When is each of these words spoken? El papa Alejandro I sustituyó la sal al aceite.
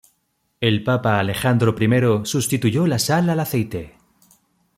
El 0.61 0.83
papa 0.83 1.19
Alejandro 1.19 1.75
I 1.79 2.21
sustituyó 2.25 2.87
la 2.87 2.97
sal 2.97 3.29
al 3.29 3.39
aceite. 3.39 3.99